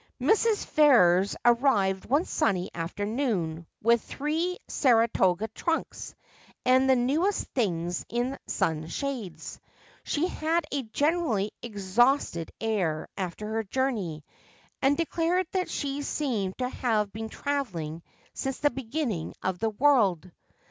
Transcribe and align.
Mrs. 0.19 0.65
Ferrers 0.65 1.35
arrived 1.45 2.05
one 2.05 2.25
sunny 2.25 2.71
afternoon, 2.73 3.67
with 3.83 4.01
three 4.01 4.57
Sara 4.67 5.07
toga 5.07 5.47
trunks, 5.49 6.15
and 6.65 6.89
the 6.89 6.95
newest 6.95 7.47
things 7.51 8.03
in 8.09 8.39
sunshades. 8.47 9.59
She 10.03 10.27
had 10.27 10.63
a 10.71 10.81
generally 10.81 11.51
exhausted 11.61 12.51
air 12.59 13.09
after 13.15 13.47
her 13.53 13.63
journey, 13.63 14.25
and 14.81 14.97
declared 14.97 15.45
that 15.51 15.69
she 15.69 16.01
seemed 16.01 16.57
to 16.57 16.67
have 16.69 17.13
been 17.13 17.29
travelling 17.29 18.01
since 18.33 18.57
the 18.57 18.71
beginning 18.71 19.35
of 19.43 19.59
the 19.59 19.69
world. 19.69 20.31